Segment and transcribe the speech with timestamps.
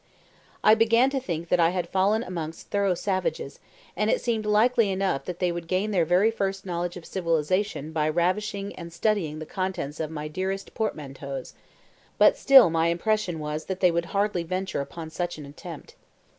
[0.63, 3.59] I began to think that I had fallen amongst thorough savages,
[3.95, 7.91] and it seemed likely enough that they would gain their very first knowledge of civilisation
[7.91, 11.53] by ravishing and studying the contents of my dearest portmanteaus,
[12.17, 15.93] but still my impression was that they would hardly venture upon such an attempt.